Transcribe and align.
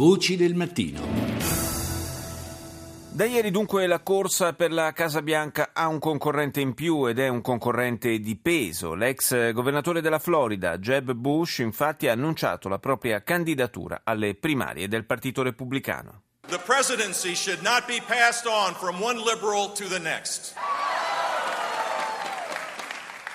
Voci 0.00 0.34
del 0.34 0.54
mattino. 0.54 0.98
Da 3.10 3.26
ieri 3.26 3.50
dunque 3.50 3.86
la 3.86 4.00
corsa 4.00 4.54
per 4.54 4.72
la 4.72 4.94
Casa 4.94 5.20
Bianca 5.20 5.72
ha 5.74 5.88
un 5.88 5.98
concorrente 5.98 6.62
in 6.62 6.72
più 6.72 7.06
ed 7.06 7.18
è 7.18 7.28
un 7.28 7.42
concorrente 7.42 8.18
di 8.18 8.34
peso. 8.34 8.94
L'ex 8.94 9.52
governatore 9.52 10.00
della 10.00 10.18
Florida, 10.18 10.78
Jeb 10.78 11.12
Bush, 11.12 11.58
infatti 11.58 12.08
ha 12.08 12.12
annunciato 12.12 12.70
la 12.70 12.78
propria 12.78 13.22
candidatura 13.22 14.00
alle 14.02 14.34
primarie 14.34 14.88
del 14.88 15.04
Partito 15.04 15.42
Repubblicano. 15.42 16.22
The 16.48 16.60
presidency 16.64 17.34
should 17.34 17.60
not 17.60 17.84
be 17.86 18.00
passed 18.00 18.46
on 18.46 18.72
from 18.72 19.02
one 19.02 19.18
liberal 19.22 19.70
to 19.74 19.86
the 19.86 19.98
next. 19.98 20.54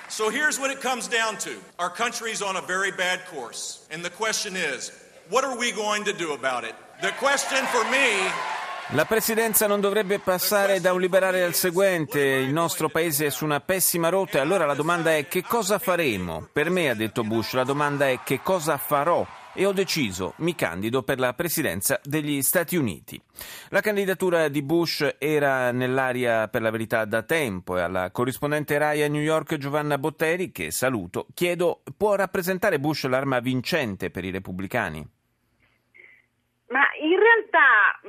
So 0.08 0.32
here's 0.32 0.58
what 0.58 0.72
it 0.72 0.82
comes 0.82 1.08
down 1.08 1.38
to. 1.42 1.62
Our 1.78 1.92
country 1.92 2.32
is 2.32 2.42
on 2.42 2.56
a 2.56 2.62
very 2.66 2.90
bad 2.90 3.20
course. 3.30 3.86
And 3.92 4.04
the 4.04 4.10
question 4.10 4.56
is, 4.56 5.05
what 5.30 5.44
are 5.44 5.58
we 5.58 5.72
going 5.72 6.04
to 6.06 6.14
do 6.14 6.34
about 6.34 6.64
it? 6.64 6.76
The 7.02 7.12
question 7.20 7.66
for 7.68 7.84
me 7.90 8.54
La 8.90 9.06
presidenza 9.06 9.66
non 9.66 9.82
dovrebbe 9.82 10.20
passare 10.20 10.80
da 10.80 10.94
un 10.94 11.00
liberale 11.00 11.42
al 11.42 11.56
seguente, 11.56 12.20
il 12.22 12.54
nostro 12.54 12.88
paese 12.88 13.26
è 13.26 13.30
su 13.32 13.44
una 13.44 13.60
pessima 13.60 14.10
rotta 14.10 14.38
e 14.38 14.42
allora 14.42 14.68
la 14.68 14.76
domanda 14.76 15.16
è 15.16 15.28
che 15.28 15.42
cosa 15.42 15.80
faremo? 15.80 16.48
Per 16.54 16.70
me, 16.70 16.92
ha 16.92 16.94
detto 16.94 17.24
Bush, 17.24 17.54
la 17.54 17.64
domanda 17.64 18.08
è 18.08 18.20
che 18.24 18.42
cosa 18.44 18.78
farò? 18.78 19.26
E 19.56 19.66
ho 19.66 19.72
deciso, 19.72 20.34
mi 20.38 20.54
candido 20.54 21.02
per 21.02 21.18
la 21.18 21.34
presidenza 21.34 22.00
degli 22.04 22.42
Stati 22.42 22.76
Uniti. 22.76 23.20
La 23.70 23.80
candidatura 23.80 24.50
di 24.50 24.62
Bush 24.62 25.16
era 25.18 25.72
nell'aria 25.72 26.50
per 26.50 26.62
la 26.62 26.70
verità 26.70 27.06
da 27.06 27.24
tempo 27.24 27.78
e 27.78 27.82
alla 27.82 28.12
corrispondente 28.12 28.78
RAI 28.78 29.04
a 29.04 29.08
New 29.08 29.22
York 29.22 29.56
Giovanna 29.56 29.98
Botteri, 29.98 30.52
che 30.52 30.72
saluto, 30.72 31.28
chiedo, 31.34 31.82
può 31.98 32.16
rappresentare 32.16 32.80
Bush 32.80 33.06
l'arma 33.06 33.40
vincente 33.40 34.12
per 34.12 34.26
i 34.26 34.32
repubblicani? 34.32 35.08
Ma 36.68 36.84
in 37.00 37.18
realtà, 37.18 38.02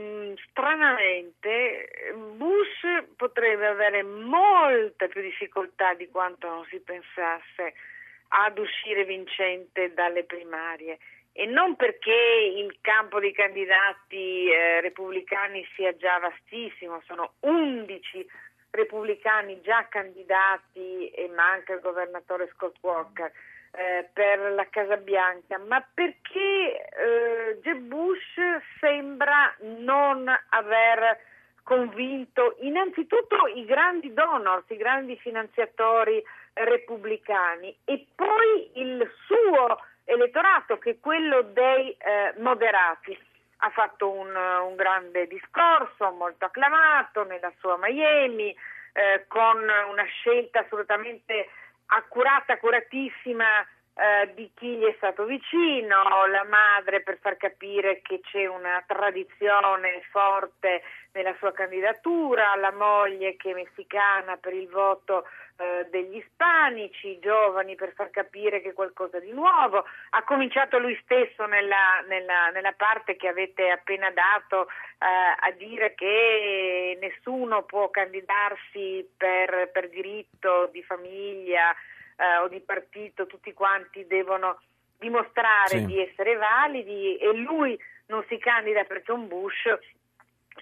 stranamente, 0.50 2.12
Bush 2.36 3.05
potrebbe 3.17 3.67
avere 3.67 4.02
molta 4.02 5.06
più 5.06 5.20
difficoltà 5.20 5.94
di 5.94 6.08
quanto 6.11 6.48
non 6.48 6.64
si 6.69 6.80
pensasse 6.80 7.74
ad 8.28 8.58
uscire 8.58 9.05
vincente 9.05 9.92
dalle 9.94 10.24
primarie 10.24 10.98
e 11.39 11.45
non 11.45 11.77
perché 11.77 12.15
il 12.56 12.79
campo 12.81 13.20
dei 13.20 13.33
candidati 13.33 14.51
eh, 14.51 14.81
repubblicani 14.81 15.67
sia 15.75 15.95
già 15.95 16.19
vastissimo, 16.19 17.03
sono 17.05 17.34
11 17.41 18.27
repubblicani 18.70 19.61
già 19.61 19.87
candidati 19.89 21.09
e 21.11 21.29
manca 21.29 21.75
il 21.75 21.81
governatore 21.81 22.48
Scott 22.55 22.77
Walker 22.81 23.31
eh, 23.73 24.09
per 24.14 24.53
la 24.53 24.67
Casa 24.70 24.97
Bianca, 24.97 25.59
ma 25.59 25.87
perché 25.92 26.89
eh, 26.89 27.59
Jeb 27.61 27.81
Bush 27.81 28.39
sembra 28.81 29.55
non 29.61 30.27
aver 30.48 31.20
convinto 31.64 32.57
innanzitutto 32.61 33.47
i 33.55 33.67
grandi 33.67 34.14
donors, 34.14 34.64
i 34.70 34.77
grandi 34.77 35.19
finanziatori 35.19 36.23
repubblicani 36.55 37.77
e 37.84 38.07
poi 38.14 38.70
il 38.81 39.07
suo 39.27 39.77
elettorato 40.06 40.78
che 40.78 40.90
è 40.90 41.00
quello 41.00 41.42
dei 41.42 41.90
eh, 41.98 42.32
moderati. 42.38 43.18
Ha 43.58 43.70
fatto 43.70 44.10
un, 44.10 44.34
un, 44.34 44.74
grande 44.76 45.26
discorso 45.26 46.10
molto 46.12 46.44
acclamato 46.44 47.24
nella 47.24 47.52
sua 47.58 47.76
Miami 47.78 48.54
eh, 48.92 49.24
con 49.28 49.58
una 49.58 50.04
scelta 50.04 50.60
assolutamente 50.60 51.48
accurata, 51.86 52.54
accuratissima 52.54 53.66
eh, 53.98 54.34
di 54.34 54.50
chi 54.55 54.77
gli 54.77 54.84
è 54.84 54.94
stato 54.98 55.25
vicino, 55.25 56.27
la 56.27 56.44
madre 56.44 57.00
per 57.00 57.19
far 57.19 57.39
capire 57.39 58.02
che 58.02 58.20
c'è 58.20 58.47
una 58.47 58.83
tradizione 58.86 60.02
forte 60.11 60.83
nella 61.12 61.34
sua 61.39 61.52
candidatura, 61.52 62.55
la 62.56 62.72
moglie 62.72 63.36
che 63.36 63.52
è 63.52 63.55
messicana 63.55 64.36
per 64.36 64.52
il 64.52 64.69
voto 64.69 65.24
eh, 65.56 65.86
degli 65.89 66.17
ispanici, 66.17 67.08
i 67.08 67.18
giovani 67.20 67.74
per 67.74 67.95
far 67.95 68.11
capire 68.11 68.61
che 68.61 68.70
è 68.70 68.74
qualcosa 68.74 69.18
di 69.18 69.33
nuovo. 69.33 69.86
Ha 70.11 70.23
cominciato 70.24 70.78
lui 70.78 70.98
stesso 71.02 71.46
nella, 71.46 72.05
nella, 72.07 72.51
nella 72.51 72.73
parte 72.73 73.17
che 73.17 73.28
avete 73.28 73.70
appena 73.70 74.11
dato 74.11 74.68
eh, 74.98 75.07
a 75.40 75.51
dire 75.52 75.95
che 75.95 76.98
nessuno 77.01 77.63
può 77.63 77.89
candidarsi 77.89 79.08
per, 79.17 79.70
per 79.73 79.89
diritto 79.89 80.68
di 80.70 80.83
famiglia 80.83 81.74
eh, 82.16 82.36
o 82.38 82.48
di 82.48 82.60
partito, 82.60 83.27
tutti 83.27 83.52
quanti 83.52 84.06
devono 84.06 84.60
dimostrare 84.98 85.78
sì. 85.78 85.86
di 85.86 86.00
essere 86.00 86.36
validi 86.36 87.16
e 87.16 87.32
lui 87.34 87.78
non 88.06 88.24
si 88.28 88.38
candida 88.38 88.84
perché 88.84 89.12
è 89.12 89.14
un 89.14 89.28
Bush 89.28 89.78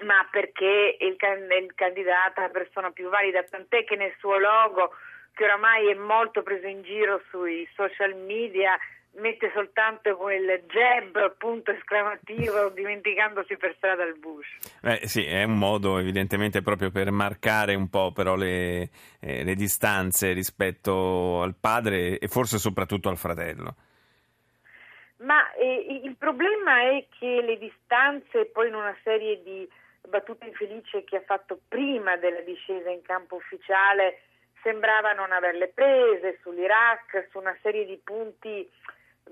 ma 0.02 0.26
perché 0.30 0.96
il, 0.98 1.16
il 1.16 1.74
candidato 1.74 2.40
è 2.40 2.42
la 2.42 2.48
persona 2.48 2.90
più 2.90 3.08
valida, 3.08 3.44
tant'è 3.44 3.84
che 3.84 3.94
nel 3.94 4.12
suo 4.18 4.38
logo, 4.38 4.92
che 5.32 5.44
oramai 5.44 5.88
è 5.88 5.94
molto 5.94 6.42
preso 6.42 6.66
in 6.66 6.82
giro 6.82 7.22
sui 7.30 7.68
social 7.74 8.14
media, 8.16 8.76
mette 9.16 9.50
soltanto 9.54 10.16
quel 10.16 10.64
jab, 10.66 11.36
punto 11.36 11.70
esclamativo, 11.70 12.70
dimenticandosi 12.74 13.56
per 13.56 13.74
strada 13.76 14.04
il 14.04 14.18
Bush. 14.18 14.46
Beh, 14.80 15.06
sì, 15.06 15.24
è 15.24 15.44
un 15.44 15.58
modo 15.58 15.98
evidentemente 15.98 16.62
proprio 16.62 16.90
per 16.90 17.10
marcare 17.10 17.74
un 17.74 17.88
po' 17.88 18.12
però 18.12 18.34
le, 18.36 18.90
eh, 19.20 19.44
le 19.44 19.54
distanze 19.54 20.32
rispetto 20.32 21.42
al 21.42 21.54
padre 21.58 22.18
e 22.18 22.28
forse 22.28 22.58
soprattutto 22.58 23.08
al 23.08 23.16
fratello. 23.16 23.74
Ma 25.18 25.52
eh, 25.54 26.00
il 26.02 26.16
problema 26.16 26.80
è 26.82 27.06
che 27.18 27.40
le 27.40 27.56
distanze 27.58 28.46
poi 28.46 28.68
in 28.68 28.74
una 28.74 28.96
serie 29.02 29.42
di 29.42 29.68
battute 30.08 30.46
infelici 30.46 31.02
che 31.04 31.16
ha 31.16 31.22
fatto 31.24 31.58
prima 31.66 32.16
della 32.16 32.40
discesa 32.40 32.90
in 32.90 33.00
campo 33.02 33.36
ufficiale 33.36 34.18
sembrava 34.62 35.12
non 35.12 35.30
averle 35.30 35.68
prese 35.68 36.38
sull'Iraq, 36.42 37.28
su 37.30 37.38
una 37.38 37.56
serie 37.62 37.84
di 37.84 38.00
punti 38.02 38.68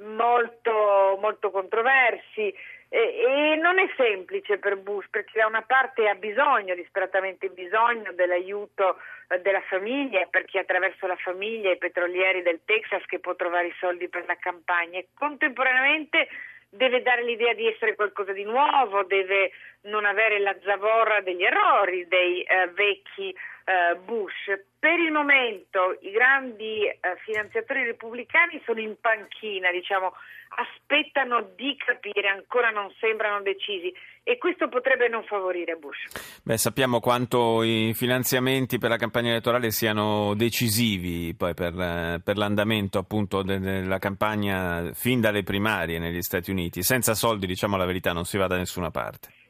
molto, 0.00 1.19
molto 1.20 1.50
controversi 1.50 2.53
e, 2.88 2.98
e, 2.98 3.56
non 3.56 3.78
è 3.78 3.88
semplice 3.97 4.58
per 4.58 4.76
Bush 4.76 5.08
perché 5.08 5.38
da 5.38 5.47
una 5.47 5.62
parte 5.62 6.08
ha 6.08 6.14
bisogno, 6.14 6.75
disperatamente 6.75 7.48
bisogno 7.48 8.12
dell'aiuto 8.12 8.98
eh, 9.28 9.41
della 9.41 9.62
famiglia 9.62 10.26
perché 10.28 10.58
attraverso 10.58 11.06
la 11.06 11.16
famiglia 11.16 11.70
i 11.70 11.78
petrolieri 11.78 12.42
del 12.42 12.60
Texas 12.66 13.02
che 13.06 13.19
può 13.19 13.34
trovare 13.34 13.69
i 13.69 13.75
soldi 13.78 14.08
per 14.08 14.26
la 14.26 14.36
campagna 14.36 14.98
e 14.98 15.08
contemporaneamente 15.14 16.28
deve 16.69 17.02
dare 17.02 17.22
l'idea 17.22 17.54
di 17.54 17.66
essere 17.66 17.94
qualcosa 17.94 18.32
di 18.32 18.44
nuovo, 18.44 19.04
deve 19.04 19.52
non 19.82 20.04
avere 20.04 20.38
la 20.41 20.56
zavorra 20.65 21.20
degli 21.22 21.43
errori 21.43 22.06
dei 22.09 22.43
eh, 22.43 22.69
vecchi 22.69 23.34
eh, 23.65 23.97
Bush. 23.97 24.60
Per 24.78 24.98
il 24.98 25.12
momento 25.12 25.97
i 26.00 26.10
grandi 26.10 26.87
eh, 26.87 26.98
finanziatori 27.25 27.84
repubblicani 27.84 28.60
sono 28.65 28.81
in 28.81 28.97
panchina, 29.00 29.70
diciamo, 29.70 30.12
aspettano 30.54 31.53
di 31.56 31.76
capire, 31.76 32.28
ancora 32.28 32.70
non 32.70 32.93
sembrano 32.98 33.41
decisi 33.43 33.93
e 34.22 34.38
questo 34.38 34.69
potrebbe 34.69 35.09
non 35.09 35.25
favorire 35.25 35.76
Bush. 35.76 36.43
Beh, 36.43 36.59
sappiamo 36.59 37.00
quanto 37.00 37.62
i 37.62 37.93
finanziamenti 37.94 38.78
per 38.78 38.91
la 38.91 38.97
campagna 38.97 39.31
elettorale 39.31 39.70
siano 39.70 40.34
decisivi 40.34 41.34
poi 41.34 41.54
per, 41.54 41.78
eh, 41.78 42.20
per 42.22 42.37
l'andamento 42.37 42.99
appunto 42.99 43.43
della 43.43 43.99
campagna 43.99 44.91
fin 44.93 45.20
dalle 45.20 45.43
primarie 45.43 45.99
negli 45.99 46.22
Stati 46.22 46.50
Uniti. 46.50 46.82
Senza 46.82 47.14
soldi, 47.14 47.47
diciamo 47.47 47.76
la 47.76 47.87
verità, 47.87 48.12
non 48.12 48.25
si 48.25 48.37
va 48.37 48.47
da 48.47 48.56
nessuna 48.56 48.91
parte. 48.91 49.41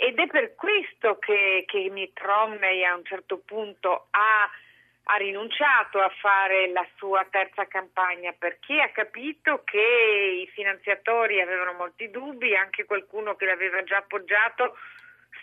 Ed 0.00 0.16
è 0.16 0.28
per 0.28 0.54
questo 0.54 1.18
che, 1.18 1.64
che 1.66 1.88
Mitt 1.90 2.16
Romney 2.20 2.84
a 2.84 2.94
un 2.94 3.04
certo 3.04 3.38
punto 3.38 4.06
ha, 4.10 4.48
ha, 5.02 5.16
rinunciato 5.16 5.98
a 5.98 6.08
fare 6.20 6.70
la 6.70 6.86
sua 6.94 7.26
terza 7.28 7.66
campagna 7.66 8.32
perché 8.38 8.80
ha 8.80 8.90
capito 8.90 9.64
che 9.64 10.44
i 10.44 10.46
finanziatori 10.54 11.40
avevano 11.40 11.72
molti 11.72 12.12
dubbi, 12.12 12.54
anche 12.54 12.84
qualcuno 12.84 13.34
che 13.34 13.46
l'aveva 13.46 13.82
già 13.82 13.96
appoggiato 13.96 14.76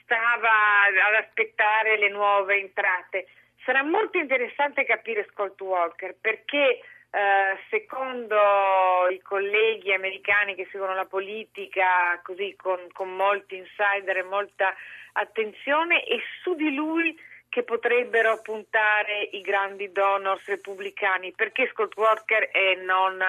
stava 0.04 0.84
ad 0.86 1.16
aspettare 1.16 1.98
le 1.98 2.08
nuove 2.08 2.56
entrate. 2.56 3.28
Sarà 3.66 3.84
molto 3.84 4.18
interessante 4.18 4.86
capire 4.86 5.28
Scott 5.34 5.60
Walker 5.60 6.16
perché 6.16 6.80
eh, 7.16 7.58
secondo 7.70 9.08
i 9.10 9.22
colleghi 9.22 9.94
americani 9.94 10.54
che 10.54 10.68
seguono 10.70 10.94
la 10.94 11.06
politica 11.06 12.20
così 12.22 12.56
con, 12.58 12.78
con 12.92 13.16
molti 13.16 13.56
insider 13.56 14.18
e 14.18 14.24
molta 14.24 14.76
attenzione, 15.14 16.04
è 16.04 16.18
su 16.42 16.56
di 16.56 16.74
lui 16.74 17.18
che 17.48 17.64
potrebbero 17.64 18.42
puntare 18.42 19.30
i 19.32 19.40
grandi 19.40 19.94
donors 19.94 20.46
repubblicani. 20.46 21.32
Perché 21.32 21.70
Scott 21.72 21.96
Walker 21.96 22.50
e 22.52 22.76
non 22.84 23.24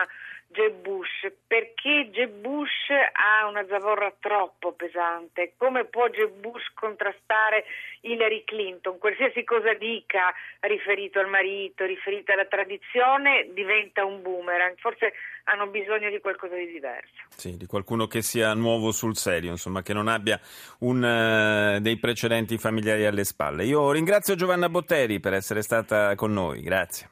Jeb 0.48 0.81
Bush 0.82 1.32
perché 1.46 2.08
Jeb 2.10 2.31
Bush 2.40 2.88
ha 2.90 3.46
una 3.46 3.66
zavorra 3.66 4.12
troppo 4.19 4.72
pesante. 4.72 5.52
Come 5.56 5.84
può 5.84 6.08
Jeb 6.08 6.31
Bush 6.40 6.72
contrastare 6.75 7.64
Hillary 8.02 8.44
Clinton? 8.44 8.98
Qualsiasi 8.98 9.44
cosa 9.44 9.75
dica 9.75 10.32
riferito 10.60 11.19
al 11.19 11.28
marito, 11.28 11.84
riferito 11.84 12.32
alla 12.32 12.46
tradizione, 12.46 13.48
diventa 13.52 14.04
un 14.04 14.22
boomerang. 14.22 14.76
Forse 14.78 15.12
hanno 15.44 15.66
bisogno 15.66 16.10
di 16.10 16.20
qualcosa 16.20 16.54
di 16.54 16.66
diverso. 16.66 17.25
Sì, 17.28 17.56
di 17.56 17.66
qualcuno 17.66 18.06
che 18.06 18.22
sia 18.22 18.54
nuovo 18.54 18.93
sul 18.93 19.16
serio, 19.16 19.50
insomma, 19.50 19.82
che 19.82 19.93
non 19.93 20.08
abbia 20.08 20.40
un, 20.81 21.02
uh, 21.02 21.81
dei 21.81 21.98
precedenti 21.98 22.56
familiari 22.58 23.04
alle 23.04 23.25
spalle. 23.25 23.64
Io 23.64 23.93
ringrazio 23.93 24.34
Giovanna 24.34 24.69
Botteri 24.69 25.20
per 25.20 25.34
essere 25.34 25.62
stata 25.62 26.14
con 26.14 26.32
noi. 26.32 26.62
Grazie. 26.62 27.10